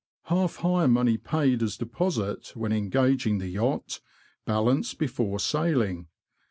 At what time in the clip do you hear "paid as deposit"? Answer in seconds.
1.17-2.53